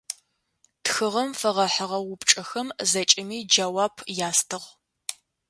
Тхыгъэм 0.83 1.29
фэгъэхьыгъэ 1.39 1.99
упчӏэхэм 2.11 2.67
зэкӏэми 2.89 3.37
джэуап 3.49 3.95
ястыгъ. 4.27 4.67